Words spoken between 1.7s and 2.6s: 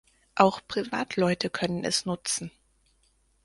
es nutzen.